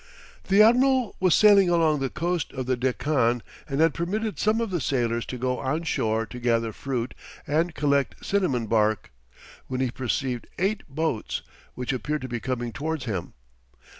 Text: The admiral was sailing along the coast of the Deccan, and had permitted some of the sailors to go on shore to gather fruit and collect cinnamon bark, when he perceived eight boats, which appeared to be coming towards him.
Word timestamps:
The 0.47 0.63
admiral 0.63 1.15
was 1.19 1.35
sailing 1.35 1.69
along 1.69 1.99
the 1.99 2.09
coast 2.09 2.53
of 2.53 2.65
the 2.65 2.75
Deccan, 2.75 3.43
and 3.69 3.79
had 3.81 3.93
permitted 3.93 4.39
some 4.39 4.59
of 4.59 4.71
the 4.71 4.81
sailors 4.81 5.27
to 5.27 5.37
go 5.37 5.59
on 5.59 5.83
shore 5.83 6.25
to 6.25 6.39
gather 6.39 6.73
fruit 6.73 7.13
and 7.45 7.75
collect 7.75 8.25
cinnamon 8.25 8.65
bark, 8.65 9.11
when 9.67 9.79
he 9.79 9.91
perceived 9.91 10.47
eight 10.57 10.81
boats, 10.89 11.43
which 11.75 11.93
appeared 11.93 12.23
to 12.23 12.27
be 12.27 12.39
coming 12.39 12.71
towards 12.73 13.05
him. 13.05 13.33